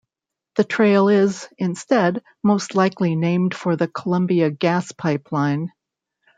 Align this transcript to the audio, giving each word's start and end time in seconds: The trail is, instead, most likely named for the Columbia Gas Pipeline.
The 0.55 0.63
trail 0.63 1.09
is, 1.09 1.47
instead, 1.59 2.23
most 2.41 2.73
likely 2.73 3.15
named 3.15 3.53
for 3.53 3.75
the 3.75 3.87
Columbia 3.87 4.49
Gas 4.49 4.91
Pipeline. 4.93 5.71